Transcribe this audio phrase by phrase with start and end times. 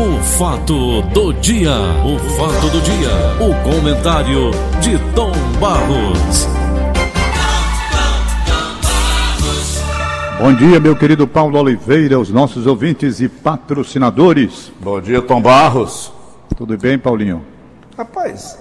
[0.00, 5.30] O fato do dia, o fato do dia, o comentário de Tom
[5.60, 6.48] Barros.
[10.38, 14.72] Bom dia, meu querido Paulo Oliveira, os nossos ouvintes e patrocinadores.
[14.80, 16.10] Bom dia, Tom Barros.
[16.56, 17.44] Tudo bem, Paulinho?
[17.94, 18.58] Rapaz,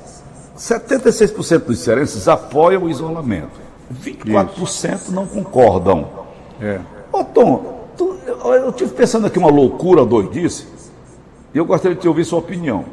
[0.58, 3.62] 76% dos cearenses apoiam o isolamento.
[4.04, 5.14] 24% Isso.
[5.14, 6.06] não concordam.
[6.60, 6.82] É.
[7.14, 10.68] Ô, Tom, tu, eu, eu tive pensando aqui uma loucura doidice,
[11.54, 12.86] eu gostaria de te ouvir sua opinião.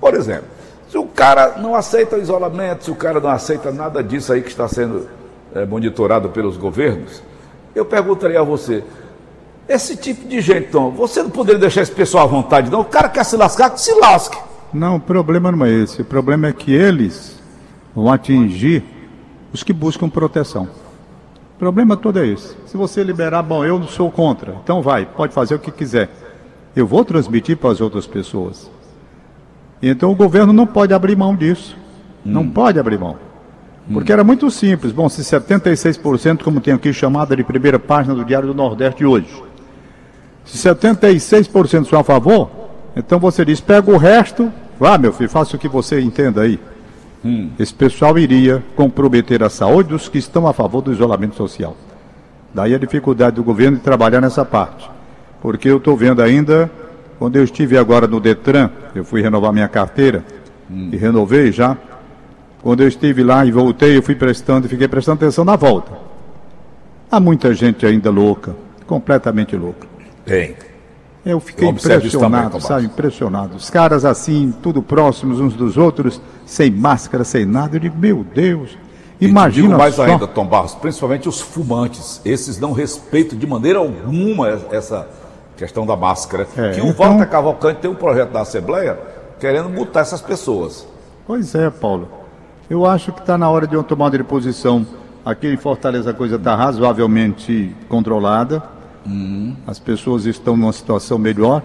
[0.00, 0.46] Por exemplo,
[0.88, 4.42] se o cara não aceita o isolamento, se o cara não aceita nada disso aí
[4.42, 5.08] que está sendo
[5.54, 7.22] é, monitorado pelos governos,
[7.74, 8.84] eu perguntaria a você,
[9.68, 12.80] esse tipo de gente, Tom, você não poderia deixar esse pessoal à vontade, não?
[12.80, 14.38] O cara quer se lascar, que se lasque.
[14.72, 16.02] Não, o problema não é esse.
[16.02, 17.40] O problema é que eles
[17.94, 18.84] vão atingir
[19.52, 20.68] os que buscam proteção.
[21.56, 22.54] O problema todo é esse.
[22.66, 26.10] Se você liberar, bom, eu não sou contra, então vai, pode fazer o que quiser.
[26.76, 28.70] Eu vou transmitir para as outras pessoas.
[29.82, 31.74] Então o governo não pode abrir mão disso.
[32.24, 32.30] Hum.
[32.30, 33.16] Não pode abrir mão.
[33.90, 34.14] Porque hum.
[34.14, 34.92] era muito simples.
[34.92, 39.42] Bom, se 76%, como tem aqui chamada de primeira página do Diário do Nordeste hoje,
[40.44, 42.50] se 76% são a favor,
[42.94, 46.60] então você diz, pega o resto, vá meu filho, faça o que você entenda aí.
[47.24, 47.50] Hum.
[47.58, 51.74] Esse pessoal iria comprometer a saúde dos que estão a favor do isolamento social.
[52.52, 54.95] Daí a dificuldade do governo de trabalhar nessa parte.
[55.46, 56.68] Porque eu estou vendo ainda,
[57.20, 60.24] quando eu estive agora no Detran, eu fui renovar minha carteira,
[60.68, 60.90] hum.
[60.92, 61.76] e renovei já.
[62.60, 65.92] Quando eu estive lá e voltei, eu fui prestando e fiquei prestando atenção na volta.
[67.08, 68.56] Há muita gente ainda louca,
[68.88, 69.86] completamente louca.
[70.24, 70.56] Tem.
[71.24, 72.86] Eu fiquei impressionado, sabe?
[72.86, 73.54] Impressionado.
[73.56, 77.76] Os caras assim, tudo próximos uns dos outros, sem máscara, sem nada.
[77.76, 78.76] Eu digo, meu Deus.
[79.20, 79.68] Imagina.
[79.68, 80.06] Digo mais só...
[80.06, 82.20] ainda, Tom Barros, principalmente os fumantes.
[82.24, 85.06] Esses não respeitam de maneira alguma essa
[85.56, 86.46] questão da máscara.
[86.56, 87.08] É, que o então...
[87.08, 88.98] Walter Cavalcante tem um projeto da Assembleia
[89.40, 90.86] querendo multar essas pessoas.
[91.26, 92.08] Pois é, Paulo.
[92.68, 94.86] Eu acho que está na hora de uma tomada de posição.
[95.24, 99.54] Aqui em Fortaleza a coisa está razoavelmente controlada Uhum.
[99.66, 101.62] As pessoas estão numa situação melhor,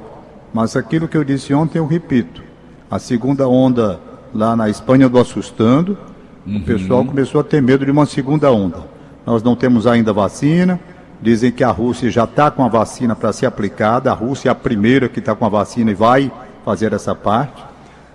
[0.53, 2.43] mas aquilo que eu disse ontem eu repito.
[2.89, 3.99] A segunda onda
[4.33, 5.97] lá na Espanha do assustando,
[6.45, 6.57] uhum.
[6.57, 8.79] o pessoal começou a ter medo de uma segunda onda.
[9.25, 10.79] Nós não temos ainda vacina,
[11.21, 14.51] dizem que a Rússia já está com a vacina para ser aplicada, a Rússia é
[14.51, 16.31] a primeira que está com a vacina e vai
[16.65, 17.63] fazer essa parte.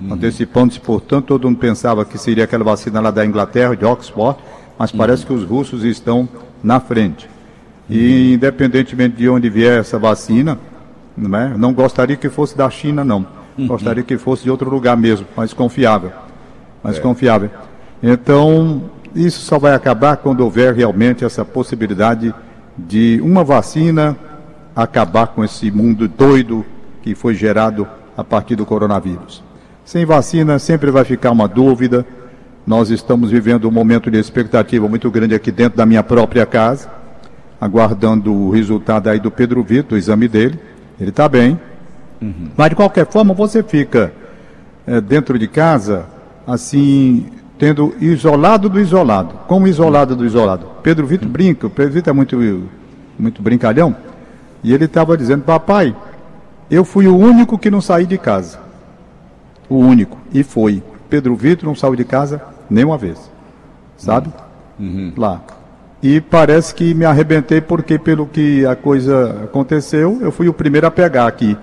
[0.01, 0.15] Uhum.
[0.15, 4.39] Antecipando-se, portanto, todo mundo pensava que seria aquela vacina lá da Inglaterra, de Oxford,
[4.79, 6.29] mas parece que os russos estão
[6.63, 7.29] na frente.
[7.89, 10.59] E independentemente de onde vier essa vacina,
[11.17, 11.57] não, é?
[11.57, 13.25] não gostaria que fosse da China, não.
[13.57, 13.69] Uhum.
[13.69, 16.11] Gostaria que fosse de outro lugar mesmo, mais confiável.
[16.83, 17.01] Mais é.
[17.01, 17.49] confiável.
[18.03, 18.83] Então,
[19.15, 22.35] isso só vai acabar quando houver realmente essa possibilidade de
[23.23, 24.17] uma vacina
[24.75, 26.65] acabar com esse mundo doido
[27.03, 29.43] que foi gerado a partir do coronavírus.
[29.85, 32.05] Sem vacina sempre vai ficar uma dúvida.
[32.67, 36.91] Nós estamos vivendo um momento de expectativa muito grande aqui dentro da minha própria casa
[37.61, 40.59] aguardando o resultado aí do Pedro Vitor, do exame dele.
[41.01, 41.59] Ele está bem.
[42.21, 42.51] Uhum.
[42.57, 44.13] Mas de qualquer forma, você fica
[44.87, 46.07] é, dentro de casa,
[46.47, 47.27] assim,
[47.59, 49.35] tendo isolado do isolado.
[49.47, 50.67] Como isolado do isolado?
[50.83, 52.37] Pedro Vitor brinca, o Pedro Vitor é muito,
[53.19, 53.97] muito brincalhão.
[54.63, 55.95] E ele estava dizendo, papai,
[56.71, 58.59] eu fui o único que não saí de casa.
[59.69, 60.19] O único.
[60.33, 60.83] E foi.
[61.09, 63.31] Pedro Vitor não saiu de casa nenhuma vez.
[63.97, 64.31] Sabe?
[64.79, 65.13] Uhum.
[65.17, 65.43] Lá.
[66.03, 70.87] E parece que me arrebentei porque, pelo que a coisa aconteceu, eu fui o primeiro
[70.87, 71.57] a pegar aqui.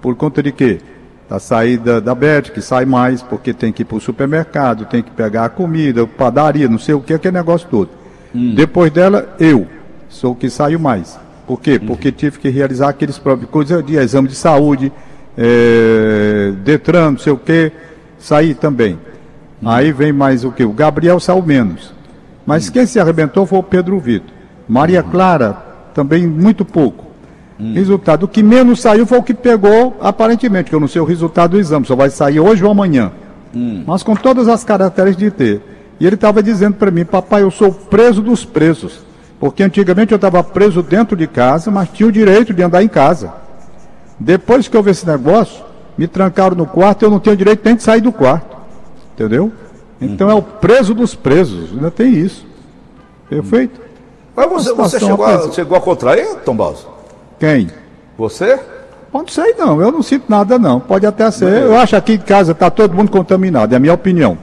[0.00, 0.80] Por conta de quê?
[1.28, 5.02] Da saída da Beth, que sai mais, porque tem que ir para o supermercado, tem
[5.02, 7.90] que pegar a comida, padaria, não sei o que, aquele negócio todo.
[8.34, 8.54] Hum.
[8.54, 9.66] Depois dela, eu
[10.08, 11.18] sou o que saio mais.
[11.46, 11.78] Por quê?
[11.82, 11.86] Hum.
[11.86, 14.90] Porque tive que realizar aqueles próprios coisas de exame de saúde,
[15.36, 17.72] é, Detran, não sei o que,
[18.18, 18.98] saí também.
[19.62, 19.68] Hum.
[19.68, 20.64] Aí vem mais o que?
[20.64, 21.92] O Gabriel saiu menos.
[22.46, 24.30] Mas quem se arrebentou foi o Pedro Vitor.
[24.66, 25.52] Maria Clara,
[25.92, 27.07] também muito pouco.
[27.60, 27.74] Hum.
[27.74, 31.04] Resultado, o que menos saiu foi o que pegou, aparentemente, que eu não sei o
[31.04, 33.10] resultado do exame, só vai sair hoje ou amanhã.
[33.54, 33.82] Hum.
[33.86, 35.62] Mas com todas as características de ter.
[35.98, 39.00] E ele estava dizendo para mim, papai, eu sou preso dos presos.
[39.40, 42.88] Porque antigamente eu estava preso dentro de casa, mas tinha o direito de andar em
[42.88, 43.32] casa.
[44.18, 45.64] Depois que houve esse negócio,
[45.96, 48.56] me trancaram no quarto, eu não tenho direito nem de sair do quarto.
[49.14, 49.52] Entendeu?
[50.00, 52.46] Então é o preso dos presos, ainda tem isso.
[53.28, 53.80] Perfeito?
[54.34, 56.97] Mas você, você chegou, a, chegou a contrair, Tom Balso?
[57.38, 57.68] Quem?
[58.16, 58.58] Você?
[59.12, 60.80] Não sei não, eu não sinto nada não.
[60.80, 61.62] Pode até ser.
[61.62, 64.36] Eu acho que aqui em casa está todo mundo contaminado, é a minha opinião.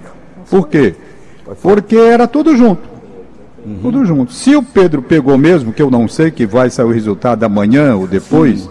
[0.49, 0.95] Por quê?
[1.61, 2.81] Porque era tudo junto.
[3.65, 3.79] Uhum.
[3.81, 4.33] Tudo junto.
[4.33, 7.95] Se o Pedro pegou mesmo, que eu não sei, que vai sair o resultado amanhã
[7.95, 8.69] ou depois,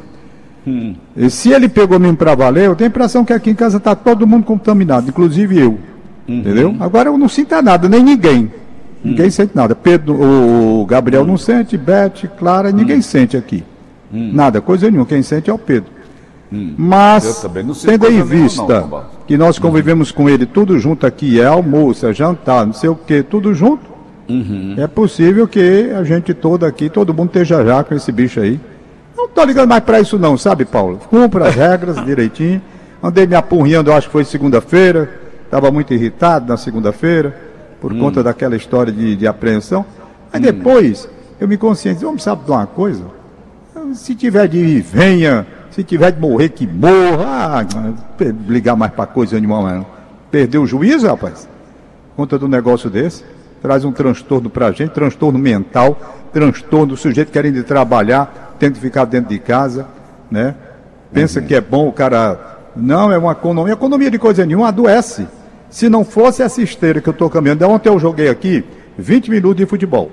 [0.66, 0.94] Hum.
[1.14, 3.76] E se ele pegou mesmo para valer, eu tenho a impressão que aqui em casa
[3.76, 5.78] está todo mundo contaminado, inclusive eu.
[6.26, 6.38] Uhum.
[6.38, 6.74] Entendeu?
[6.80, 8.50] Agora eu não sinto nada, nem ninguém.
[9.02, 9.30] Ninguém hum.
[9.30, 9.74] sente nada.
[9.74, 11.26] Pedro, o Gabriel hum.
[11.26, 13.02] não sente, Beth, Clara, ninguém hum.
[13.02, 13.62] sente aqui.
[14.14, 14.30] Hum.
[14.32, 15.06] Nada, coisa nenhuma.
[15.06, 15.90] Quem sente é o Pedro.
[16.52, 16.74] Hum.
[16.78, 17.44] Mas,
[17.84, 22.14] tendo em vista não, que nós convivemos com ele tudo junto aqui, é almoço, é
[22.14, 23.84] jantar, não sei o que, tudo junto,
[24.28, 24.76] uhum.
[24.78, 28.60] é possível que a gente todo aqui, todo mundo esteja já com esse bicho aí.
[29.16, 31.00] Não tô ligando mais para isso não, sabe, Paulo?
[31.10, 32.62] Cumpra as regras direitinho.
[33.02, 35.10] Andei me apurrinhando, acho que foi segunda-feira.
[35.44, 37.36] Estava muito irritado na segunda-feira
[37.80, 37.98] por hum.
[37.98, 39.84] conta daquela história de, de apreensão.
[40.32, 40.42] Aí hum.
[40.42, 41.08] depois
[41.40, 43.02] eu me conscientizei, vamos saber de uma coisa?
[43.92, 45.46] Se tiver de ir, venha.
[45.70, 47.60] Se tiver de morrer, que morra.
[47.60, 47.66] Ah,
[48.48, 49.86] ligar mais para coisa nenhuma, não.
[50.30, 51.48] Perdeu o juízo, rapaz?
[52.16, 53.24] Conta do negócio desse.
[53.60, 55.98] Traz um transtorno para a gente, transtorno mental,
[56.32, 59.86] transtorno do sujeito querendo trabalhar, tendo que ficar dentro de casa,
[60.30, 60.54] né?
[61.12, 61.46] Pensa uhum.
[61.46, 62.58] que é bom o cara.
[62.76, 63.72] Não, é uma economia.
[63.72, 65.26] Economia de coisa nenhuma, adoece.
[65.70, 68.64] Se não fosse essa esteira que eu estou caminhando, ontem eu joguei aqui
[68.96, 70.10] 20 minutos de futebol.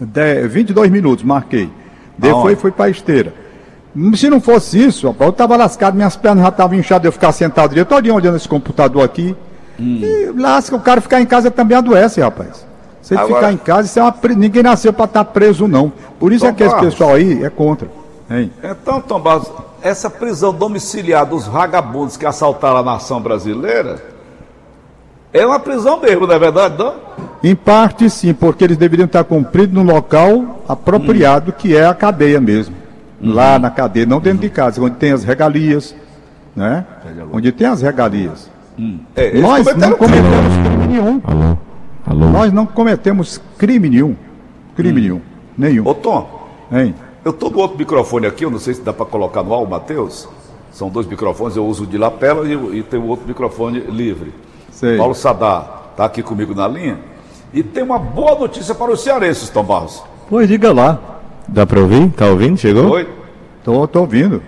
[0.00, 1.70] De, 22 minutos, marquei.
[2.16, 3.34] Depois fui para a esteira.
[4.14, 7.32] Se não fosse isso, rapaz, eu estava lascado, minhas pernas já estavam inchadas, eu ficar
[7.32, 9.36] sentado todo dia olhando esse computador aqui.
[9.78, 10.00] Hum.
[10.02, 12.66] E lasca, o cara ficar em casa também adoece, rapaz.
[13.02, 13.34] Se ele Agora...
[13.34, 15.92] ficar em casa, isso é uma, ninguém nasceu para estar tá preso, não.
[16.18, 16.82] Por isso Tom é que Barros.
[16.82, 17.88] esse pessoal aí é contra.
[18.30, 18.50] Hein?
[18.62, 19.50] Então, Tom Barros,
[19.82, 24.11] essa prisão domiciliar dos vagabundos que assaltaram a nação brasileira
[25.32, 26.94] é uma prisão mesmo, não é verdade, não?
[27.42, 31.54] Em parte sim, porque eles deveriam estar cumpridos no local apropriado, hum.
[31.56, 32.74] que é a cadeia mesmo.
[33.20, 33.34] Uhum.
[33.34, 34.48] Lá na cadeia, não dentro uhum.
[34.48, 35.94] de casa, onde tem as regalias,
[36.54, 36.84] né?
[37.32, 38.50] Onde tem as regalias.
[38.78, 38.98] Hum.
[39.14, 41.20] É, Nós não cometemos crime nenhum.
[41.24, 41.58] Alô?
[42.06, 42.30] Alô?
[42.30, 44.16] Nós não cometemos crime nenhum.
[44.76, 45.02] Crime hum.
[45.02, 45.20] nenhum.
[45.56, 45.86] Nenhum.
[45.86, 46.94] Ô Tom, hein?
[47.24, 49.68] eu estou no outro microfone aqui, eu não sei se dá para colocar no ar,
[49.68, 50.28] Matheus.
[50.72, 54.32] São dois microfones, eu uso o de lapela e, e tem o outro microfone livre.
[54.82, 54.96] Sei.
[54.96, 56.98] Paulo Sadar está aqui comigo na linha.
[57.54, 60.02] E tem uma boa notícia para os cearenses, Tom Barros.
[60.28, 60.98] Pois diga lá.
[61.46, 62.10] Dá para ouvir?
[62.10, 62.58] Tá ouvindo?
[62.58, 62.90] Chegou?
[62.90, 63.08] Oi.
[63.62, 64.42] Tô, tô ouvindo.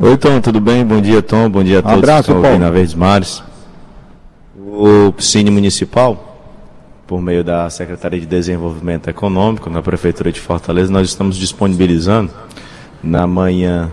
[0.00, 0.84] Oi, Tom, tudo bem?
[0.84, 1.48] Bom dia, Tom.
[1.48, 3.44] Bom dia a todos Abraço, que estão ouvindo na Verdes Mares.
[4.56, 6.40] O Cine Municipal,
[7.06, 12.32] por meio da Secretaria de Desenvolvimento Econômico, na Prefeitura de Fortaleza, nós estamos disponibilizando
[13.00, 13.88] na manhã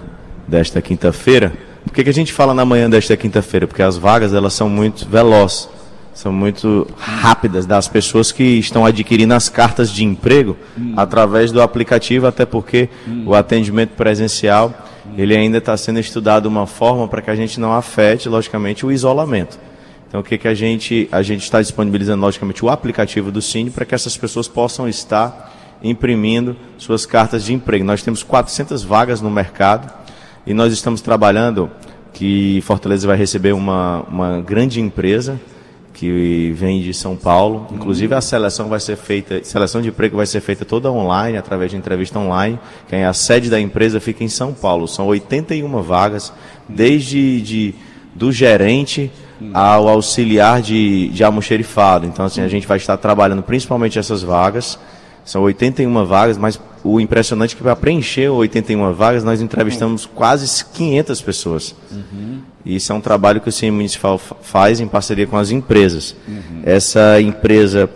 [0.47, 1.53] desta quinta-feira
[1.89, 3.65] por que, que a gente fala na manhã desta quinta-feira?
[3.65, 5.67] Porque as vagas elas são muito velozes,
[6.13, 10.93] são muito rápidas das pessoas que estão adquirindo as cartas de emprego hum.
[10.95, 13.23] através do aplicativo, até porque hum.
[13.25, 14.71] o atendimento presencial
[15.17, 18.85] ele ainda está sendo estudado de uma forma para que a gente não afete, logicamente,
[18.85, 19.57] o isolamento.
[20.07, 23.71] Então, o que, que a gente a gente está disponibilizando, logicamente, o aplicativo do Cine
[23.71, 25.51] para que essas pessoas possam estar
[25.81, 27.83] imprimindo suas cartas de emprego.
[27.83, 29.91] Nós temos 400 vagas no mercado
[30.45, 31.69] e nós estamos trabalhando
[32.13, 35.39] que Fortaleza vai receber uma, uma grande empresa
[35.93, 37.67] que vem de São Paulo.
[37.71, 41.71] Inclusive a seleção vai ser feita, seleção de emprego vai ser feita toda online, através
[41.71, 42.57] de entrevista online.
[42.87, 44.87] Quem é a sede da empresa fica em São Paulo.
[44.87, 46.31] São 81 vagas,
[46.67, 47.75] desde de,
[48.15, 49.11] do gerente
[49.53, 52.05] ao auxiliar de, de almoxerifado.
[52.05, 54.79] Então assim, a gente vai estar trabalhando principalmente essas vagas.
[55.25, 60.63] São 81 vagas, mas o impressionante é que para preencher 81 vagas, nós entrevistamos quase
[60.65, 61.75] 500 pessoas.
[61.91, 62.39] Uhum.
[62.65, 66.15] Isso é um trabalho que o CIE Municipal faz em parceria com as empresas.
[66.27, 66.61] Uhum.
[66.63, 67.89] Essa empresa,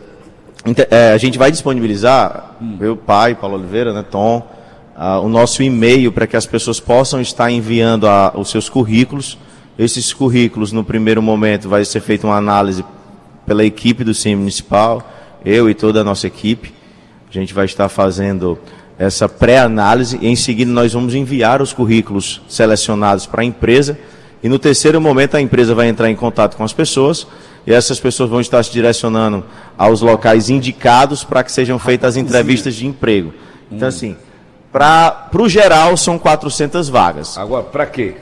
[0.90, 2.78] é, a gente vai disponibilizar, uhum.
[2.80, 4.46] meu pai, Paulo Oliveira, né, Tom,
[5.24, 9.38] o nosso e-mail para que as pessoas possam estar enviando a, os seus currículos.
[9.78, 12.86] Esses currículos, no primeiro momento, vai ser feita uma análise
[13.46, 15.12] pela equipe do CIE Municipal,
[15.44, 16.74] eu e toda a nossa equipe.
[17.34, 18.60] A gente vai estar fazendo
[18.98, 23.98] essa pré-análise e em seguida nós vamos enviar os currículos selecionados para a empresa
[24.44, 27.26] e no terceiro momento a empresa vai entrar em contato com as pessoas
[27.66, 29.44] e essas pessoas vão estar se direcionando
[29.76, 33.34] aos locais indicados para que sejam feitas as entrevistas de emprego.
[33.72, 34.16] Então assim,
[34.72, 37.36] para o geral são 400 vagas.
[37.38, 38.16] Agora, para quê?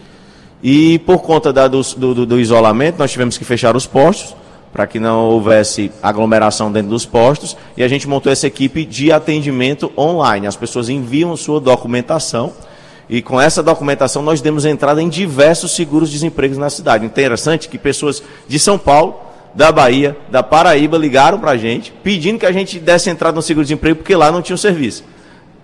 [0.61, 4.35] E por conta da, do, do, do isolamento, nós tivemos que fechar os postos
[4.71, 9.11] para que não houvesse aglomeração dentro dos postos, e a gente montou essa equipe de
[9.11, 10.47] atendimento online.
[10.47, 12.53] As pessoas enviam sua documentação
[13.09, 17.05] e com essa documentação nós demos entrada em diversos seguros-desempregos na cidade.
[17.05, 19.15] Interessante que pessoas de São Paulo,
[19.53, 23.41] da Bahia, da Paraíba ligaram para a gente pedindo que a gente desse entrada no
[23.41, 25.03] seguro-desemprego porque lá não tinha o serviço.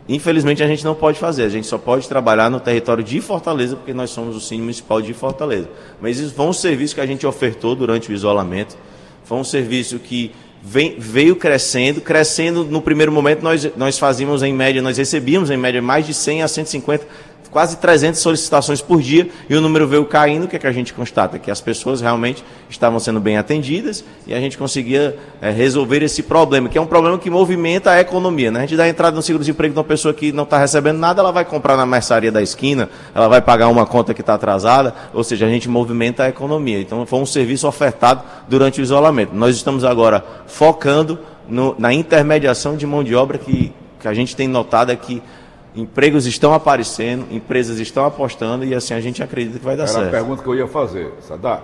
[0.10, 3.76] Infelizmente a gente não pode fazer, a gente só pode trabalhar no território de Fortaleza,
[3.76, 5.70] porque nós somos o Cine Municipal de Fortaleza.
[6.02, 8.78] Mas isso foi um serviço que a gente ofertou durante o isolamento,
[9.28, 10.32] foi um serviço que
[10.64, 15.58] vem, veio crescendo, crescendo no primeiro momento nós, nós fazíamos em média, nós recebíamos em
[15.58, 17.06] média mais de 100 a 150
[17.52, 20.72] quase 300 solicitações por dia e o número veio caindo, o que, é que a
[20.72, 21.40] gente constata?
[21.40, 26.24] Que as pessoas realmente estavam sendo bem atendidas e a gente conseguia é, resolver esse
[26.24, 28.52] problema, que é um problema que movimenta a economia.
[28.52, 28.60] Né?
[28.60, 31.32] A gente dá entrada no seguro-desemprego de uma pessoa que não está recebendo nada, ela
[31.32, 35.24] vai comprar na mercearia da esquina, ela vai pagar uma conta que está atrasada, ou
[35.24, 36.80] seja, a gente movimenta a economia.
[36.80, 39.34] Então foi um serviço ofertado durante o isolamento.
[39.34, 44.36] Nós estamos agora focando no, na intermediação de mão de obra que, que a gente
[44.36, 45.22] tem notado é que
[45.78, 49.92] empregos estão aparecendo, empresas estão apostando e assim a gente acredita que vai dar Era
[49.92, 50.08] certo.
[50.08, 51.64] Era a pergunta que eu ia fazer, Sadar.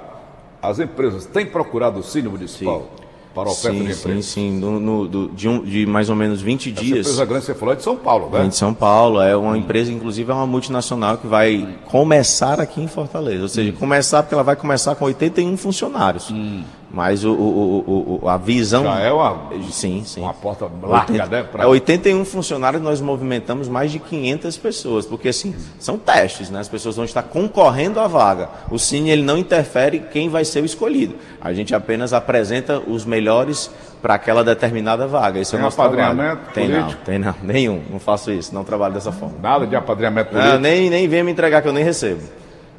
[0.62, 2.90] As empresas têm procurado o Cine Municipal?
[2.98, 3.04] Sim
[3.34, 4.22] para a oferta sim, de emprego.
[4.22, 7.00] Sim, sim, no, no, do, de, um, de, mais ou menos 20 Essa dias.
[7.00, 8.46] empresa grande você falou é de São Paulo, né?
[8.46, 9.56] É de São Paulo, é uma hum.
[9.56, 13.42] empresa, inclusive é uma multinacional que vai começar aqui em Fortaleza.
[13.42, 13.76] Ou seja, hum.
[13.76, 16.30] começar porque ela vai começar com 81 funcionários.
[16.30, 16.64] Hum.
[16.94, 18.84] Mas o, o, o, a visão.
[18.84, 20.22] Já é uma, sim, sim.
[20.22, 21.44] uma porta larga, 80, né?
[21.44, 21.68] Pra...
[21.68, 26.60] 81 é, funcionários, nós movimentamos mais de 500 pessoas, porque assim, são testes, né?
[26.60, 28.48] As pessoas vão estar concorrendo à vaga.
[28.70, 31.16] O Cine ele não interfere quem vai ser o escolhido.
[31.42, 35.40] A gente apenas apresenta os melhores para aquela determinada vaga.
[35.40, 36.38] Esse tem é o nosso trabalho.
[36.54, 36.92] Tem político?
[36.92, 37.82] não, tem não, nenhum.
[37.90, 39.36] Não faço isso, não trabalho dessa forma.
[39.42, 40.54] Nada de apadrinhamento político?
[40.54, 42.22] Não, nem, nem venha me entregar que eu nem recebo.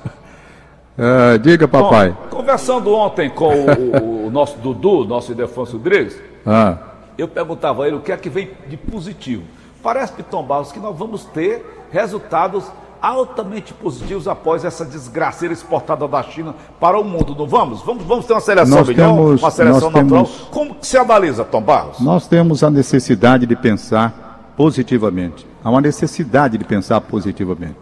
[0.97, 2.15] Uh, diga, papai.
[2.29, 7.87] Tom, conversando ontem com o, o, nosso Dudu, nosso Idefonso Rodrigues, ah eu perguntava a
[7.87, 9.43] ele o que é que vem de positivo.
[9.81, 12.65] Parece, Tom Barros, que nós vamos ter resultados
[13.01, 17.81] altamente positivos após essa desgraceira exportada da China para o mundo, não vamos?
[17.81, 20.23] Vamos, vamos ter uma seleção nós melhor, temos, uma seleção natural.
[20.23, 21.99] Temos, Como que se analisa, Tom Barros?
[21.99, 25.45] Nós temos a necessidade de pensar positivamente.
[25.61, 27.75] Há uma necessidade de pensar positivamente.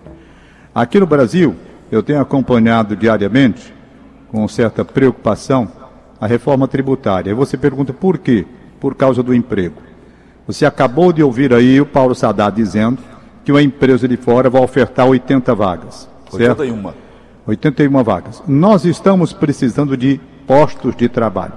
[0.74, 1.56] Aqui no Brasil,
[1.92, 3.72] eu tenho acompanhado diariamente,
[4.32, 5.68] com certa preocupação,
[6.20, 7.30] a reforma tributária.
[7.30, 8.48] E você pergunta por quê?
[8.82, 9.76] Por causa do emprego.
[10.48, 12.98] Você acabou de ouvir aí o Paulo Sadat dizendo
[13.46, 16.10] que uma empresa de fora vai ofertar 80 vagas.
[16.32, 16.82] 81.
[16.82, 16.98] Certo?
[17.46, 18.44] 81 vagas.
[18.48, 21.54] Nós estamos precisando de postos de trabalho.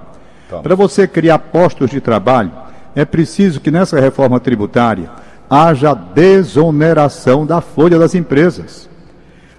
[0.62, 2.52] Para você criar postos de trabalho,
[2.94, 5.10] é preciso que nessa reforma tributária
[5.48, 8.88] haja desoneração da folha das empresas.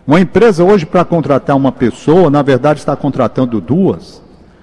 [0.05, 4.21] Uma empresa hoje, para contratar uma pessoa, na verdade está contratando duas.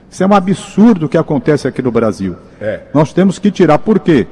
[0.08, 2.36] Isso é um absurdo que acontece aqui no Brasil.
[2.62, 2.80] É.
[2.94, 3.78] Nós temos que tirar.
[3.78, 4.26] Por quê?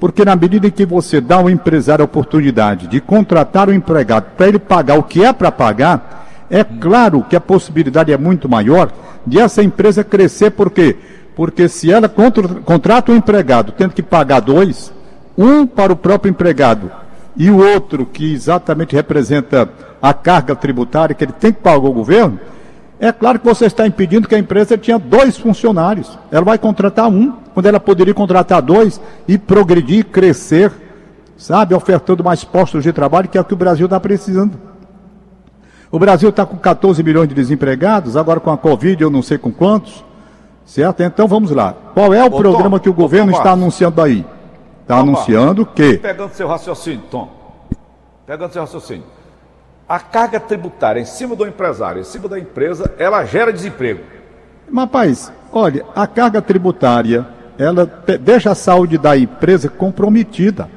[0.00, 4.32] Porque na medida em que você dá ao empresário a oportunidade de contratar o empregado
[4.36, 8.48] para ele pagar o que é para pagar, É claro que a possibilidade é muito
[8.48, 8.92] maior
[9.26, 10.96] de essa empresa crescer, por quê?
[11.34, 14.92] Porque se ela contra, contrata um empregado tendo que pagar dois,
[15.36, 16.90] um para o próprio empregado
[17.36, 19.68] e o outro que exatamente representa
[20.00, 22.38] a carga tributária que ele tem que pagar ao governo,
[23.04, 26.18] é claro que você está impedindo que a empresa tinha dois funcionários.
[26.32, 30.72] Ela vai contratar um, quando ela poderia contratar dois e progredir, crescer,
[31.36, 34.58] sabe, ofertando mais postos de trabalho, que é o que o Brasil está precisando.
[35.90, 39.36] O Brasil está com 14 milhões de desempregados, agora com a Covid eu não sei
[39.36, 40.02] com quantos.
[40.64, 41.02] Certo?
[41.02, 41.74] Então vamos lá.
[41.92, 44.24] Qual é o Ô, programa Tom, que o governo Tom, está anunciando aí?
[44.80, 45.98] Está anunciando que.
[45.98, 47.28] Pegando seu raciocínio, Tom.
[48.26, 49.04] Pegando seu raciocínio.
[49.88, 54.00] A carga tributária em cima do empresário, em cima da empresa, ela gera desemprego.
[54.70, 57.26] Mas, rapaz, olha, a carga tributária,
[57.58, 57.84] ela
[58.20, 60.68] deixa a saúde da empresa comprometida.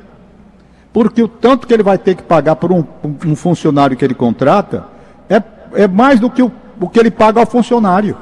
[0.91, 2.83] Porque o tanto que ele vai ter que pagar por um,
[3.25, 4.85] um funcionário que ele contrata
[5.29, 5.41] é,
[5.73, 8.17] é mais do que o, o que ele paga ao funcionário.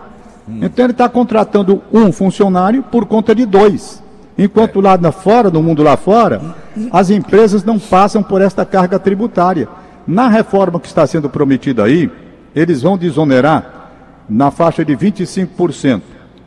[0.48, 0.60] Hum.
[0.62, 4.04] Então ele está contratando um funcionário por conta de dois.
[4.38, 4.84] Enquanto é.
[4.84, 6.42] lá fora, no mundo lá fora,
[6.92, 9.68] as empresas não passam por esta carga tributária.
[10.08, 12.12] Na reforma que está sendo prometida aí,
[12.56, 13.90] eles vão desonerar
[14.30, 15.96] na faixa de 25%.
[15.96, 16.02] Hum.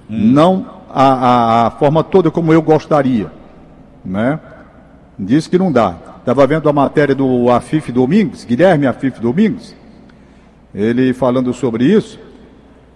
[0.09, 3.31] Não a, a, a, forma toda como eu gostaria.
[4.05, 4.38] Né?
[5.19, 5.97] Diz que não dá.
[6.19, 9.75] Estava vendo a matéria do Afif Domingos, Guilherme Afif Domingos,
[10.75, 12.19] ele falando sobre isso,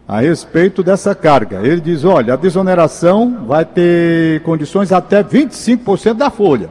[0.07, 1.61] a respeito dessa carga.
[1.62, 6.69] Ele diz: olha, a desoneração vai ter condições até 25% da folha.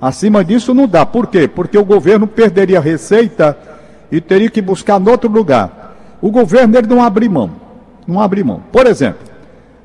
[0.00, 1.04] Acima disso não dá.
[1.04, 1.46] Por quê?
[1.46, 3.56] Porque o governo perderia receita
[4.10, 5.94] e teria que buscar em outro lugar.
[6.22, 7.50] O governo ele não abre mão.
[8.06, 8.62] Não abre mão.
[8.72, 9.20] Por exemplo,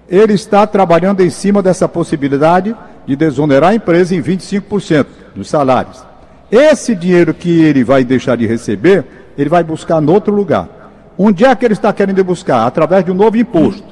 [0.08, 5.06] ele está trabalhando em cima dessa possibilidade de desonerar a empresa em 25%
[5.36, 6.04] dos salários.
[6.52, 9.06] Esse dinheiro que ele vai deixar de receber,
[9.38, 10.70] ele vai buscar em outro lugar.
[11.18, 12.66] Onde é que ele está querendo buscar?
[12.66, 13.84] Através de um novo imposto.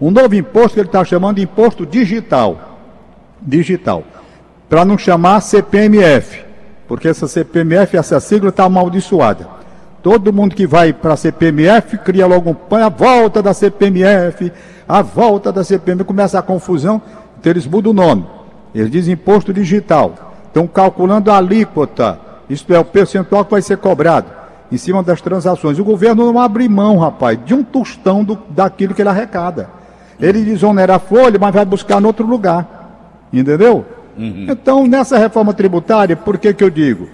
[0.00, 2.80] Um novo imposto que ele está chamando de imposto digital.
[3.40, 4.04] Digital.
[4.72, 6.42] Para não chamar CPMF.
[6.88, 9.46] Porque essa CPMF, essa sigla está amaldiçoada.
[10.02, 14.50] Todo mundo que vai para a CPMF cria logo um pão, a volta da CPMF,
[14.88, 17.02] a volta da CPMF, começa a confusão,
[17.38, 18.24] então eles mudam o nome.
[18.74, 20.32] Eles dizem imposto digital.
[20.46, 24.30] Estão calculando a alíquota, isto é, o percentual que vai ser cobrado
[24.72, 25.78] em cima das transações.
[25.78, 29.68] O governo não abre mão, rapaz, de um tostão do, daquilo que ele arrecada.
[30.18, 33.20] Ele desonera a folha, mas vai buscar em outro lugar.
[33.30, 33.84] Entendeu?
[34.16, 34.46] Uhum.
[34.48, 37.08] Então, nessa reforma tributária, por que, que eu digo?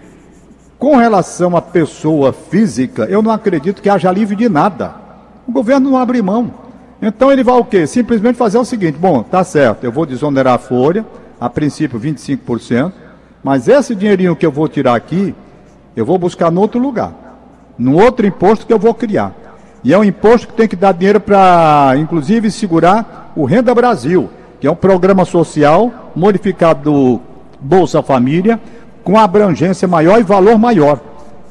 [0.78, 4.94] Com relação à pessoa física, eu não acredito que haja alívio de nada.
[5.46, 6.52] O governo não abre mão.
[7.00, 7.87] Então ele vai o quê?
[7.87, 11.06] Simplesmente fazer o seguinte: bom, tá certo, eu vou desonerar a folha,
[11.40, 12.92] a princípio 25%,
[13.42, 15.34] mas esse dinheirinho que eu vou tirar aqui,
[15.96, 17.12] eu vou buscar em outro lugar,
[17.78, 19.32] num outro imposto que eu vou criar.
[19.84, 24.28] E é um imposto que tem que dar dinheiro para, inclusive, segurar o Renda Brasil,
[24.60, 27.20] que é um programa social modificado do
[27.60, 28.60] Bolsa Família,
[29.04, 31.00] com abrangência maior e valor maior,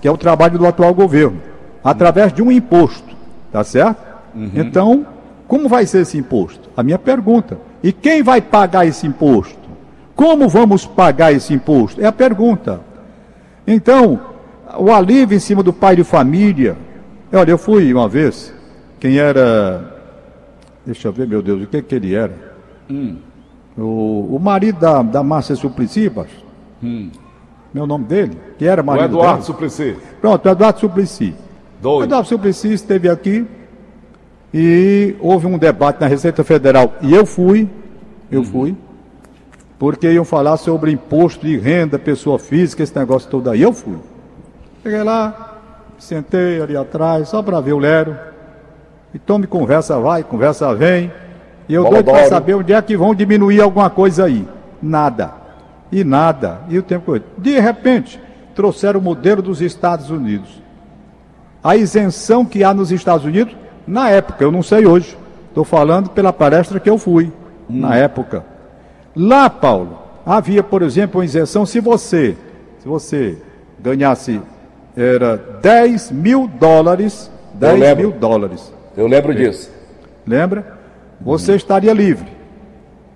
[0.01, 1.41] que é o trabalho do atual governo,
[1.83, 3.15] através de um imposto,
[3.51, 4.05] tá certo?
[4.35, 4.51] Uhum.
[4.53, 5.05] Então,
[5.47, 6.69] como vai ser esse imposto?
[6.75, 7.57] A minha pergunta.
[7.81, 9.57] E quem vai pagar esse imposto?
[10.15, 12.01] Como vamos pagar esse imposto?
[12.01, 12.81] É a pergunta.
[13.65, 14.19] Então,
[14.77, 16.75] o alívio em cima do pai de família.
[17.31, 18.53] Olha, eu fui uma vez,
[18.99, 19.95] quem era.
[20.85, 22.46] Deixa eu ver, meu Deus, o que, que ele era?
[22.89, 23.17] Hum.
[23.77, 26.43] O, o marido da, da Márcia Suplicy, baixo.
[26.83, 27.11] Hum.
[27.73, 29.41] Meu nome dele, que era marido o Eduardo dela.
[29.45, 29.97] Suplicy.
[30.19, 31.35] Pronto, Eduardo Suplicy.
[31.81, 32.05] Doido.
[32.05, 33.45] Eduardo Suplicy esteve aqui
[34.53, 36.93] e houve um debate na Receita Federal.
[37.01, 37.69] E eu fui,
[38.31, 38.45] eu uhum.
[38.45, 38.77] fui,
[39.77, 43.61] porque iam falar sobre imposto de renda, pessoa física, esse negócio todo aí.
[43.61, 43.97] Eu fui.
[44.81, 45.59] Cheguei lá,
[45.99, 48.17] sentei ali atrás, só para ver o Lero.
[49.13, 51.11] Então me conversa vai, conversa vem.
[51.67, 54.47] E eu doido para saber onde é que vão diminuir alguma coisa aí.
[54.81, 55.31] Nada.
[55.91, 56.61] E nada.
[56.69, 57.19] E o tempo.
[57.37, 58.19] De repente,
[58.55, 60.61] trouxeram o modelo dos Estados Unidos.
[61.63, 65.17] A isenção que há nos Estados Unidos na época, eu não sei hoje.
[65.49, 67.31] Estou falando pela palestra que eu fui,
[67.69, 67.79] hum.
[67.81, 68.43] na época.
[69.15, 72.37] Lá, Paulo, havia, por exemplo, uma isenção se você,
[72.79, 73.37] se você
[73.79, 74.39] ganhasse,
[74.95, 78.71] era 10 mil dólares, 10 mil dólares.
[78.95, 79.71] Eu lembro disso.
[80.25, 80.76] Lembra?
[81.21, 82.27] Você estaria livre.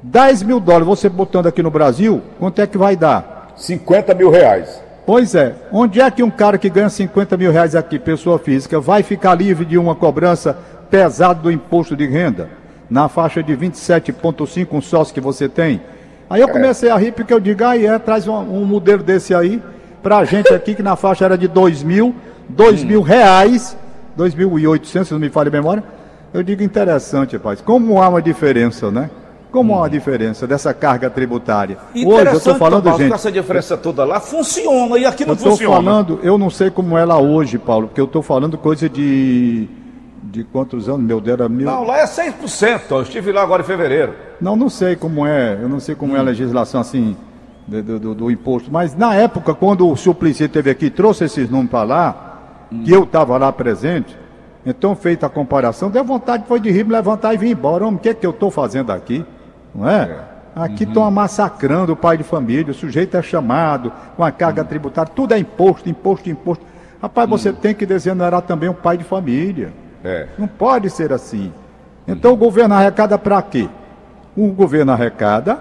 [0.03, 3.53] 10 mil dólares, você botando aqui no Brasil, quanto é que vai dar?
[3.55, 4.81] 50 mil reais.
[5.05, 5.55] Pois é.
[5.71, 9.35] Onde é que um cara que ganha 50 mil reais aqui, pessoa física, vai ficar
[9.35, 10.57] livre de uma cobrança
[10.89, 12.49] pesada do imposto de renda?
[12.89, 15.81] Na faixa de 27,5, um sócio que você tem?
[16.29, 16.51] Aí eu é.
[16.51, 19.61] comecei a rir porque eu digo, aí é, traz um, um modelo desse aí
[20.01, 22.15] pra gente aqui, que na faixa era de 2 mil,
[22.49, 22.87] 2 hum.
[22.87, 23.77] mil reais,
[24.17, 25.83] 2.800, se não me falha a memória.
[26.33, 27.61] Eu digo interessante, rapaz.
[27.61, 29.09] Como há uma diferença, né?
[29.51, 31.77] Como há uma diferença dessa carga tributária?
[31.93, 33.13] Hoje eu estou falando, Paulo, gente.
[33.13, 35.75] essa diferença toda lá funciona e aqui não Eu estou funciona.
[35.75, 39.67] falando, eu não sei como é lá hoje, Paulo, porque eu estou falando coisa de.
[40.23, 41.01] De quantos anos?
[41.01, 41.65] Meu Deus, era mil.
[41.65, 42.81] Não, lá é 6%.
[42.91, 44.13] Eu estive lá agora em fevereiro.
[44.39, 47.17] Não, não sei como é, eu não sei como é a legislação assim
[47.67, 51.49] do, do- do- imposto, mas na época, quando o Suplicy esteve aqui e trouxe esses
[51.49, 52.37] números para lá,
[52.85, 54.15] que eu estava lá presente,
[54.65, 57.85] então feita a comparação, deu vontade foi de rir, me levantar e vir embora.
[57.85, 59.25] Homem, o que é que eu estou fazendo aqui?
[59.73, 60.31] Não é?
[60.55, 65.11] Aqui estão massacrando o pai de família, o sujeito é chamado com a carga tributária,
[65.15, 66.65] tudo é imposto, imposto, imposto.
[67.01, 69.73] Rapaz, você tem que desonerar também o pai de família.
[70.03, 70.27] É.
[70.37, 71.51] Não pode ser assim.
[72.07, 73.69] Então o governo arrecada para quê?
[74.35, 75.57] O governo arrecada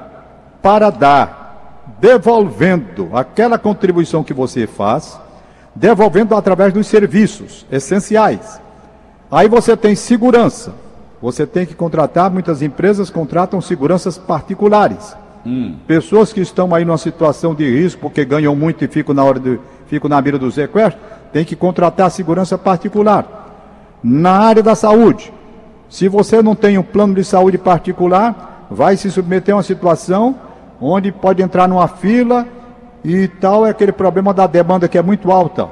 [0.60, 5.18] para dar, devolvendo aquela contribuição que você faz,
[5.74, 8.60] devolvendo através dos serviços essenciais.
[9.30, 10.74] Aí você tem segurança.
[11.22, 15.14] Você tem que contratar, muitas empresas contratam seguranças particulares.
[15.86, 19.38] Pessoas que estão aí numa situação de risco porque ganham muito e ficam na hora
[19.38, 21.00] de, ficam na mira do sequestro,
[21.32, 23.98] tem que contratar segurança particular.
[24.02, 25.32] Na área da saúde,
[25.88, 30.34] se você não tem um plano de saúde particular, vai se submeter a uma situação
[30.80, 32.46] onde pode entrar numa fila
[33.04, 35.68] e tal, é aquele problema da demanda que é muito alta.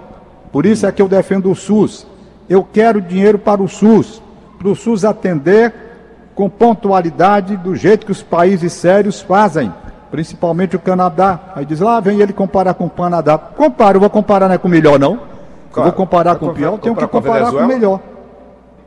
[0.53, 2.07] Por isso é que eu defendo o SUS.
[2.49, 4.23] Eu quero dinheiro para o SUS,
[4.59, 5.73] para o SUS atender
[6.35, 9.73] com pontualidade do jeito que os países sérios fazem,
[10.11, 11.39] principalmente o Canadá.
[11.55, 13.37] Aí diz lá, vem ele comparar com o Canadá.
[13.37, 15.13] Compara, eu vou comparar não é com o melhor não.
[15.15, 15.21] Eu
[15.71, 15.91] Claro.
[15.91, 18.01] vou comparar Vai com o pior, eu tenho que comparar com com o melhor.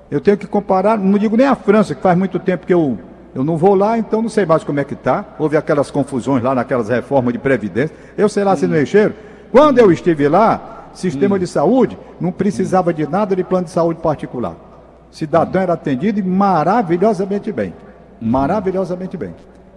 [0.10, 2.98] Eu tenho que comparar, não digo nem a França, que faz muito tempo que eu,
[3.36, 5.24] eu não vou lá, então não sei mais como é que está.
[5.38, 7.96] Houve aquelas confusões lá naquelas reformas de previdência.
[8.18, 9.14] Eu sei lá se não encheram.
[9.52, 14.02] Quando eu estive lá, sistema de saúde não precisava de nada de plano de saúde
[14.02, 14.56] particular.
[15.12, 17.74] Cidadão era atendido maravilhosamente bem.
[18.20, 19.34] Maravilhosamente bem.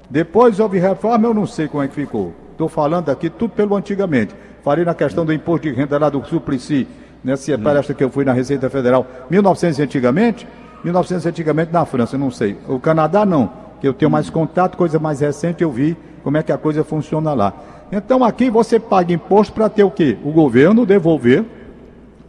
[0.09, 2.33] Depois houve reforma, eu não sei como é que ficou.
[2.53, 4.35] Estou falando aqui tudo pelo antigamente.
[4.63, 6.87] Falei na questão do imposto de renda lá do Suplicy,
[7.23, 9.07] nessa palestra que eu fui na Receita Federal.
[9.29, 10.47] 1900 antigamente,
[10.85, 12.57] 1900 antigamente na França, não sei.
[12.69, 13.51] O Canadá não,
[13.81, 16.85] que eu tenho mais contato, coisa mais recente, eu vi como é que a coisa
[16.85, 17.53] funciona lá.
[17.97, 20.19] Então aqui você paga imposto para ter o quê?
[20.25, 21.45] O governo devolver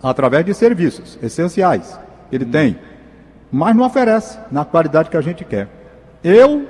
[0.01, 1.99] através de serviços essenciais.
[2.31, 2.77] Ele tem,
[3.51, 5.67] mas não oferece na qualidade que a gente quer.
[6.23, 6.67] Eu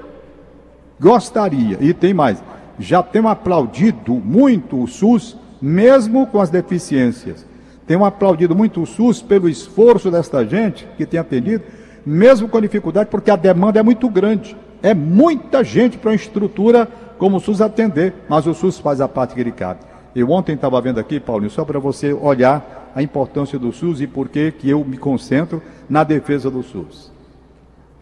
[0.98, 2.42] gostaria, e tem mais,
[2.80, 7.46] já tenho aplaudido muito o SUS, mesmo com as deficiências.
[7.86, 11.66] Tenho aplaudido muito o SUS pelo esforço desta gente que tem atendido,
[12.06, 14.56] mesmo com dificuldade, porque a demanda é muito grande.
[14.82, 19.08] É muita gente para uma estrutura como o SUS atender, mas o SUS faz a
[19.08, 19.80] parte que ele cabe.
[20.16, 24.08] Eu ontem estava vendo aqui, Paulinho, só para você olhar a importância do SUS e
[24.08, 27.12] por que eu me concentro na defesa do SUS.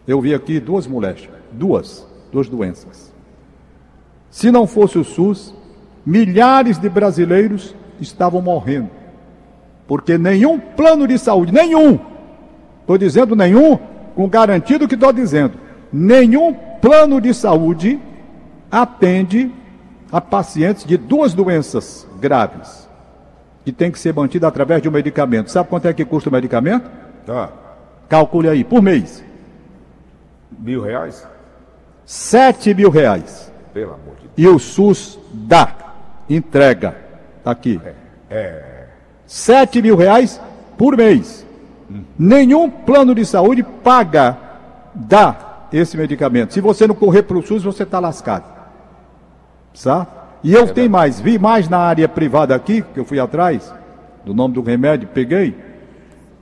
[0.06, 3.12] Eu vi aqui duas moléstias, duas, duas doenças.
[4.30, 5.54] Se não fosse o SUS,
[6.04, 8.90] milhares de brasileiros estavam morrendo.
[9.86, 11.98] Porque nenhum plano de saúde, nenhum,
[12.80, 13.78] estou dizendo nenhum,
[14.14, 15.54] com garantido que estou dizendo,
[15.92, 18.00] nenhum plano de saúde
[18.74, 19.54] atende
[20.10, 22.88] a pacientes de duas doenças graves,
[23.64, 25.48] que tem que ser mantida através de um medicamento.
[25.48, 26.90] Sabe quanto é que custa o medicamento?
[27.24, 27.50] Tá.
[28.08, 29.22] Calcule aí, por mês.
[30.58, 31.26] Mil reais?
[32.04, 33.52] 7 mil reais.
[33.72, 34.32] Pelo amor de Deus.
[34.36, 35.94] E o SUS dá,
[36.28, 36.96] entrega.
[37.44, 37.80] Tá aqui.
[38.28, 38.86] É.
[39.24, 40.40] 7 mil reais
[40.76, 41.46] por mês.
[42.18, 44.36] Nenhum plano de saúde paga,
[44.92, 46.52] dá esse medicamento.
[46.52, 48.53] Se você não correr para o SUS, você está lascado.
[49.74, 50.06] Sabe?
[50.42, 53.72] E eu tenho mais, vi mais na área privada aqui, que eu fui atrás,
[54.24, 55.54] do nome do remédio, peguei.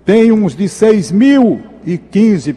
[0.05, 2.57] Tem uns de 6.015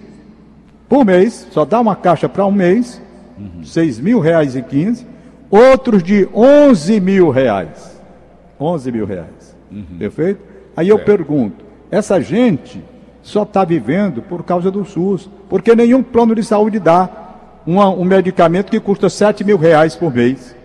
[0.90, 3.02] por mês, só dá uma caixa para um mês,
[3.64, 5.06] seis mil reais e quinze,
[5.50, 8.00] outros de 11 mil reais.
[8.60, 9.56] 11 mil reais.
[10.00, 10.40] Perfeito?
[10.78, 12.84] Aí eu pergunto, essa gente
[13.22, 17.10] só está vivendo por causa do SUS, porque nenhum plano de saúde dá
[17.66, 20.56] uma- um medicamento que custa 7 mil reais por mês.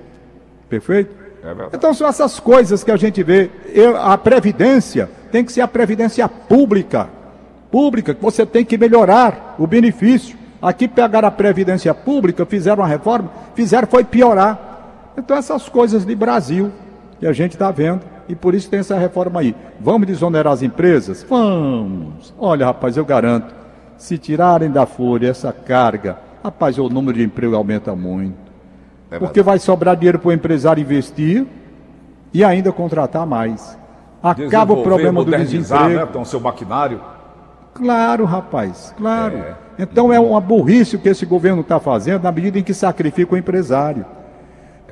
[0.71, 1.15] Perfeito?
[1.45, 1.77] É.
[1.77, 3.51] Então são essas coisas que a gente vê.
[3.75, 7.09] Eu- a previdência tem que ser a previdência pública.
[7.71, 10.37] Pública, que você tem que melhorar o benefício.
[10.63, 15.13] Aqui pegaram a previdência pública, fizeram uma reforma, fizeram foi piorar.
[15.17, 16.71] Então essas coisas de Brasil
[17.19, 18.01] que a gente está vendo.
[18.29, 19.57] E por isso tem essa reforma aí.
[19.81, 21.27] Vamos desonerar as empresas?
[21.29, 22.33] Vamos.
[22.39, 23.53] Olha, rapaz, eu garanto.
[23.97, 28.50] Se tirarem da folha essa carga, rapaz, o número de emprego aumenta muito.
[29.11, 31.47] É Porque vai sobrar dinheiro para o empresário investir
[32.33, 33.77] e ainda contratar mais.
[34.23, 35.89] Acaba o problema do desemprego.
[35.89, 37.01] Né, então, seu maquinário.
[37.75, 39.39] Claro, rapaz, claro.
[39.39, 39.55] É.
[39.79, 43.35] Então é uma burrice o que esse governo está fazendo na medida em que sacrifica
[43.35, 44.05] o empresário.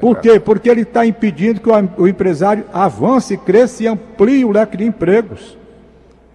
[0.00, 0.38] Por quê?
[0.40, 4.84] Porque ele está impedindo que o, o empresário avance, cresça e amplie o leque de
[4.84, 5.58] empregos.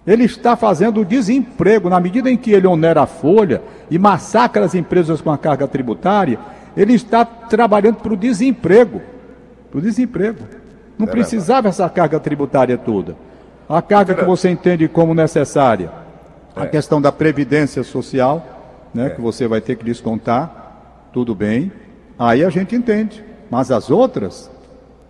[0.06, 1.88] Ele está fazendo o desemprego.
[1.88, 5.66] Na medida em que ele onera a folha e massacra as empresas com a carga
[5.66, 6.38] tributária,
[6.76, 9.00] ele está trabalhando para o desemprego.
[9.70, 10.44] Para o desemprego.
[10.98, 13.16] Não é precisava essa carga tributária toda.
[13.68, 15.90] A carga que você entende como necessária.
[16.54, 16.66] A é.
[16.66, 19.10] questão da previdência social, né, é.
[19.10, 21.72] que você vai ter que descontar, tudo bem.
[22.18, 23.24] Aí a gente entende.
[23.50, 24.50] Mas as outras,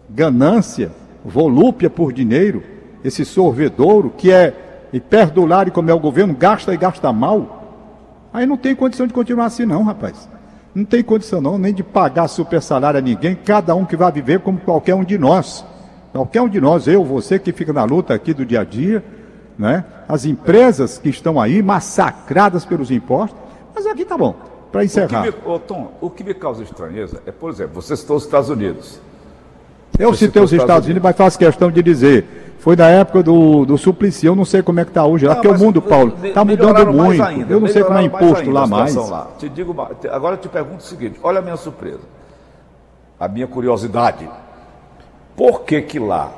[0.08, 0.90] ganância,
[1.24, 2.62] volúpia por dinheiro,
[3.02, 7.62] esse sorvedouro que é hiperdulário como é o governo, gasta e gasta mal.
[8.32, 10.28] Aí não tem condição de continuar assim não, rapaz.
[10.74, 14.10] Não tem condição não, nem de pagar super salário a ninguém, cada um que vai
[14.10, 15.64] viver como qualquer um de nós.
[16.12, 19.04] Qualquer um de nós, eu, você que fica na luta aqui do dia a dia,
[19.58, 19.84] né?
[20.08, 23.38] As empresas que estão aí massacradas pelos impostos,
[23.74, 24.34] mas aqui tá bom
[24.72, 25.22] para encerrar.
[25.22, 28.24] O me, oh, Tom, o que me causa estranheza é, por exemplo, você citou os
[28.24, 29.00] Estados Unidos.
[29.96, 32.43] Eu você citei os Estados, Estados Unidos, mas faço questão de dizer.
[32.64, 35.26] Foi na época do, do Suplicy, eu não sei como é que está hoje.
[35.26, 37.22] Não, porque o mundo, Paulo, está mudando muito.
[37.22, 38.94] Ainda, eu não sei como é imposto lá mais.
[38.94, 39.28] Lá.
[39.38, 39.76] Te digo,
[40.10, 42.00] agora eu te pergunto o seguinte: olha a minha surpresa,
[43.20, 44.26] a minha curiosidade.
[45.36, 46.32] Por que que lá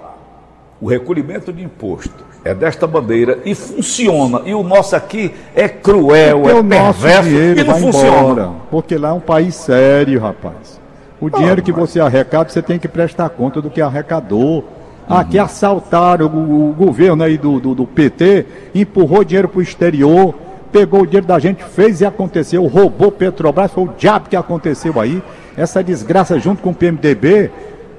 [0.81, 4.43] o recolhimento de imposto é desta bandeira e funciona.
[4.45, 8.33] E o nosso aqui é cruel, porque é perverso e não funciona.
[8.33, 10.81] Embora, porque lá é um país sério, rapaz.
[11.21, 14.65] O dinheiro que você arrecada, você tem que prestar conta do que arrecadou.
[15.09, 15.17] Uhum.
[15.17, 20.35] Aqui assaltaram o, o governo aí do, do, do PT, empurrou dinheiro para o exterior,
[20.73, 25.01] pegou o dinheiro da gente, fez e aconteceu, roubou Petrobras, foi o diabo que aconteceu
[25.01, 25.23] aí.
[25.57, 27.51] Essa desgraça junto com o PMDB,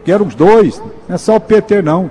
[0.04, 2.10] que eram os dois, não é só o PT não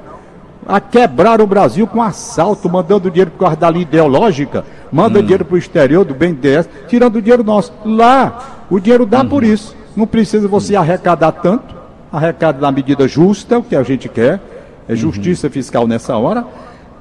[0.66, 5.22] a quebrar o Brasil com assalto, mandando dinheiro por causa da linha ideológica, manda hum.
[5.22, 7.72] dinheiro para o exterior do BNDES, tirando o dinheiro nosso.
[7.84, 9.76] Lá, o dinheiro dá por isso.
[9.96, 11.74] Não precisa você arrecadar tanto,
[12.12, 14.40] arrecada na medida justa, o que a gente quer,
[14.88, 16.46] é justiça fiscal nessa hora.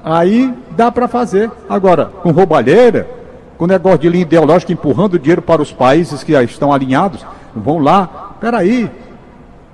[0.04, 1.50] Aí dá para fazer.
[1.68, 3.08] Agora, com roubalheira,
[3.56, 7.78] com negócio de linha ideológica empurrando dinheiro para os países que já estão alinhados, vão
[7.78, 8.90] lá, peraí.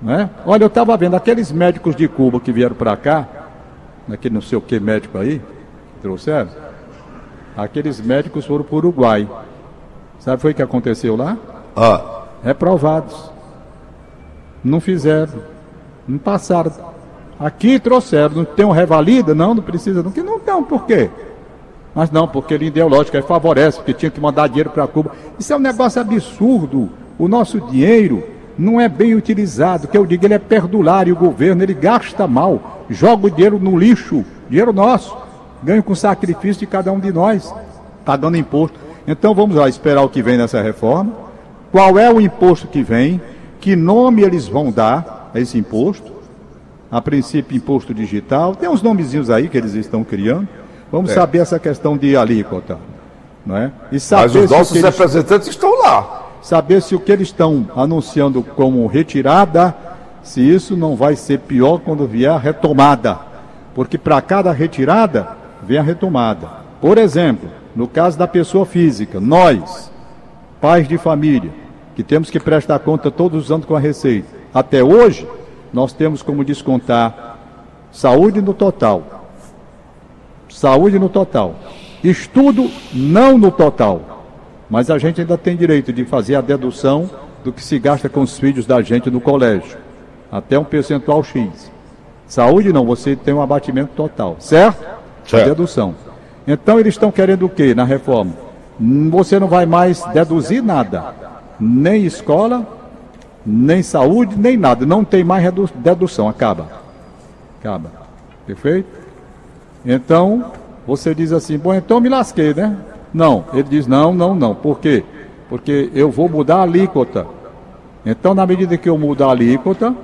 [0.00, 0.30] Né?
[0.46, 3.26] Olha, eu estava vendo aqueles médicos de Cuba que vieram para cá,
[4.08, 5.40] naquele não sei o que médico aí,
[6.00, 6.48] trouxeram,
[7.56, 9.28] aqueles médicos foram para o Uruguai.
[10.18, 11.36] Sabe foi o que aconteceu lá?
[11.76, 12.22] Ah.
[12.44, 13.30] Reprovados.
[14.62, 15.42] Não fizeram.
[16.06, 16.91] Não passaram.
[17.38, 18.36] Aqui trouxeram.
[18.36, 19.34] Não tem um revalida?
[19.34, 20.02] Não, não precisa.
[20.02, 21.10] Não, que não tem, por quê?
[21.94, 25.12] Mas não, porque ele ideológico aí favorece, porque tinha que mandar dinheiro para Cuba.
[25.38, 26.88] Isso é um negócio absurdo.
[27.18, 28.24] O nosso dinheiro
[28.58, 32.84] não é bem utilizado, que eu digo, ele é perdulário, o governo, ele gasta mal,
[32.88, 35.16] joga o dinheiro no lixo, dinheiro nosso,
[35.62, 37.54] ganha com sacrifício de cada um de nós,
[38.00, 38.78] está dando imposto.
[39.06, 41.12] Então vamos lá esperar o que vem nessa reforma,
[41.70, 43.20] qual é o imposto que vem,
[43.60, 46.11] que nome eles vão dar a esse imposto,
[46.92, 50.46] a princípio imposto digital, tem uns nomezinhos aí que eles estão criando,
[50.92, 51.14] vamos é.
[51.14, 52.78] saber essa questão de alíquota.
[53.44, 53.72] Não é?
[53.90, 58.42] e saber Mas os nossos representantes estão lá saber se o que eles estão anunciando
[58.42, 59.74] como retirada,
[60.22, 63.18] se isso não vai ser pior quando vier a retomada.
[63.74, 65.28] Porque para cada retirada
[65.62, 66.48] vem a retomada.
[66.80, 69.90] Por exemplo, no caso da pessoa física, nós,
[70.60, 71.50] pais de família,
[71.94, 75.26] que temos que prestar conta todos os anos com a receita, até hoje,
[75.72, 77.38] nós temos como descontar
[77.90, 79.26] saúde no total.
[80.48, 81.54] Saúde no total.
[82.04, 84.24] Estudo não no total.
[84.68, 87.08] Mas a gente ainda tem direito de fazer a dedução
[87.44, 89.78] do que se gasta com os filhos da gente no colégio.
[90.30, 91.70] Até um percentual X.
[92.26, 94.82] Saúde não, você tem um abatimento total, certo?
[95.24, 95.44] certo.
[95.44, 95.94] A dedução.
[96.46, 98.32] Então eles estão querendo o quê na reforma?
[99.10, 101.14] Você não vai mais deduzir nada.
[101.60, 102.66] Nem escola,
[103.44, 104.86] nem saúde, nem nada.
[104.86, 105.44] Não tem mais
[105.76, 106.28] dedução.
[106.28, 106.68] Acaba.
[107.60, 107.90] Acaba.
[108.46, 108.88] Perfeito?
[109.84, 110.52] Então,
[110.86, 112.76] você diz assim, bom, então me lasquei, né?
[113.12, 114.54] Não, ele diz não, não, não.
[114.54, 115.04] Por quê?
[115.48, 117.26] Porque eu vou mudar a alíquota.
[118.04, 119.94] Então, na medida que eu mudar a alíquota,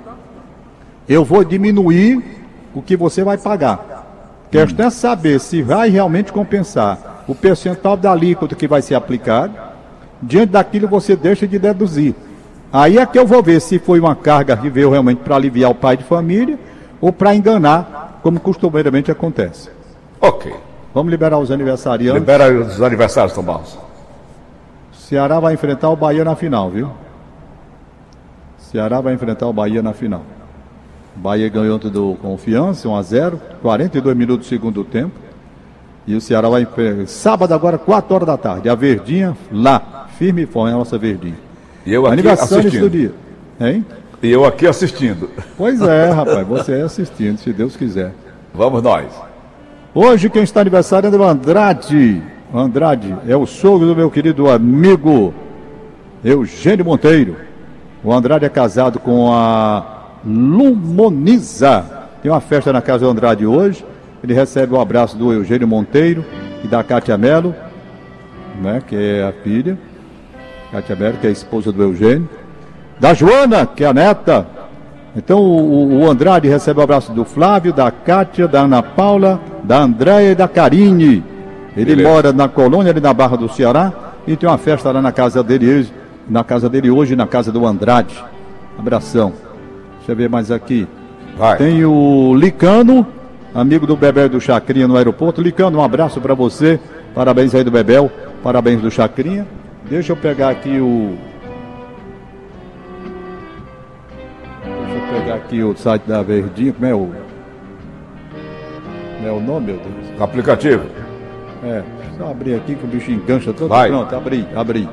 [1.08, 2.22] eu vou diminuir
[2.74, 3.98] o que você vai pagar.
[4.50, 9.52] Questão é saber se vai realmente compensar o percentual da alíquota que vai ser aplicado.
[10.22, 12.14] Diante daquilo você deixa de deduzir.
[12.72, 15.70] Aí é que eu vou ver se foi uma carga que veio realmente para aliviar
[15.70, 16.58] o pai de família
[17.00, 19.70] ou para enganar, como costumeiramente acontece.
[20.20, 20.52] Ok.
[20.92, 22.20] Vamos liberar os aniversariantes.
[22.20, 23.78] Libera os aniversários, Tom Barros.
[24.92, 26.90] Ceará vai enfrentar o Bahia na final, viu?
[28.58, 30.22] Ceará vai enfrentar o Bahia na final.
[31.16, 35.12] O Bahia ganhou do Confiança, 1 a 0 42 minutos do segundo tempo.
[36.06, 36.66] E o Ceará vai.
[37.06, 38.68] Sábado agora, 4 horas da tarde.
[38.68, 40.06] A Verdinha lá.
[40.18, 41.47] Firme e forte, a nossa Verdinha.
[41.88, 42.82] E eu aqui Aniversário assistindo.
[42.82, 43.12] do dia.
[43.58, 43.86] Hein?
[44.22, 45.30] E eu aqui assistindo.
[45.56, 46.46] Pois é, rapaz.
[46.46, 48.12] Você é assistindo, se Deus quiser.
[48.52, 49.06] Vamos nós.
[49.94, 52.22] Hoje quem está aniversariando é o Andrade.
[52.52, 55.32] O Andrade é o sogro do meu querido amigo
[56.22, 57.36] Eugênio Monteiro.
[58.04, 61.86] O Andrade é casado com a Lumoniza.
[62.22, 63.82] Tem uma festa na casa do Andrade hoje.
[64.22, 66.22] Ele recebe o abraço do Eugênio Monteiro
[66.62, 67.54] e da Cátia Melo,
[68.60, 69.78] né, que é a filha.
[70.70, 72.28] Cátia Melo, que é a esposa do Eugênio.
[73.00, 74.46] Da Joana, que é a neta.
[75.16, 79.80] Então o, o Andrade recebe o abraço do Flávio, da Cátia, da Ana Paula, da
[79.80, 81.24] Andréia e da Karine.
[81.76, 82.08] Ele Beleza.
[82.08, 83.92] mora na colônia ali na Barra do Ceará
[84.26, 85.92] e tem uma festa lá na casa dele hoje,
[86.28, 88.22] na casa dele hoje, na casa do Andrade.
[88.78, 89.32] Abração.
[89.98, 90.86] Deixa eu ver mais aqui.
[91.36, 91.56] Vai.
[91.56, 93.06] Tem o Licano,
[93.54, 95.40] amigo do Bebel do Chacrinha no aeroporto.
[95.40, 96.78] Licano, um abraço para você.
[97.14, 98.10] Parabéns aí do Bebel.
[98.42, 99.46] Parabéns do Chacrinha.
[99.90, 101.16] Deixa eu pegar aqui o.
[104.62, 106.72] Deixa eu pegar aqui o site da Verdinha.
[106.74, 107.10] Como é o.
[109.16, 110.20] Como é o nome, meu Deus?
[110.20, 110.84] Aplicativo.
[111.64, 111.82] É,
[112.18, 113.68] só abrir aqui que o bicho engancha todo.
[113.68, 113.88] Vai.
[113.88, 114.88] Pronto, abri, abri.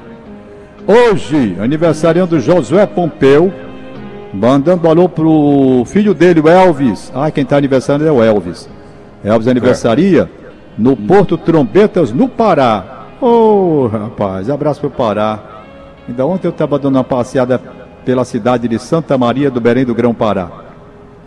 [0.88, 3.52] Hoje, aniversariando Josué Pompeu,
[4.34, 7.12] mandando alô pro filho dele, o Elvis.
[7.14, 8.70] Ah, quem tá aniversariando é o Elvis.
[9.24, 10.30] Elvis aniversaria
[10.78, 12.95] no Porto Trombetas, no Pará.
[13.28, 15.40] Ô, rapaz, abraço pro Pará.
[16.08, 17.60] Ainda ontem eu estava dando uma passeada
[18.06, 20.48] pela cidade de Santa Maria do Belém do Grão Pará.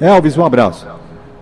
[0.00, 0.87] Elvis, um abraço.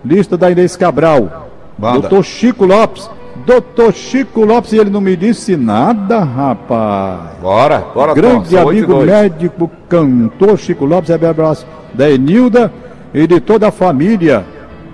[0.03, 1.51] Lista da Inês Cabral.
[1.79, 2.01] Manda.
[2.01, 3.11] Doutor Chico Lopes.
[3.45, 7.39] Doutor Chico Lopes, e ele não me disse nada, rapaz.
[7.39, 8.21] Bora, bora, Tom.
[8.23, 12.73] Grande e amigo médico, cantor Chico Lopes, é abraço da Enilda
[13.13, 14.43] e de toda a família.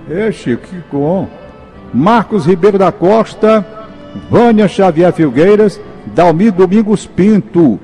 [0.09, 1.29] Ê, Chico, que bom.
[1.93, 3.65] Marcos Ribeiro da Costa,
[4.29, 5.79] Vânia Xavier Filgueiras,
[6.13, 7.79] Dalmir Domingos Pinto.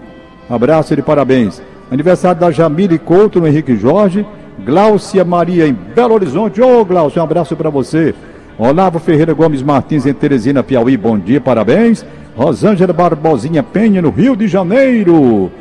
[0.49, 1.61] Abraço e de parabéns.
[1.91, 4.25] Aniversário da Jamile Couto no Henrique Jorge,
[4.63, 6.61] Gláucia Maria em Belo Horizonte.
[6.61, 8.13] Ô, Gláucia, um abraço para você.
[8.57, 12.05] Olavo Ferreira Gomes Martins em Teresina, Piauí, bom dia, parabéns.
[12.35, 15.51] Rosângela Barbosinha Penha no Rio de Janeiro.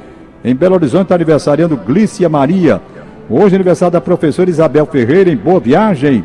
[0.44, 2.80] Em Belo Horizonte está aniversariando Glícia Maria.
[3.30, 6.24] Hoje aniversário da professora Isabel Ferreira em Boa Viagem.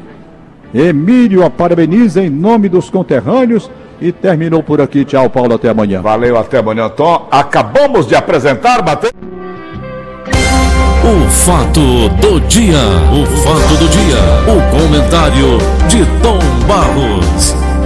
[0.74, 3.70] Emílio a parabeniza em nome dos conterrâneos
[4.02, 5.06] e terminou por aqui.
[5.06, 6.02] Tchau, Paulo, até amanhã.
[6.02, 7.28] Valeu, até amanhã, Tom.
[7.32, 9.12] Acabamos de apresentar, bateu.
[11.04, 12.80] O fato do dia,
[13.12, 15.58] o fato do dia, o comentário
[15.90, 17.63] de Tom Barros.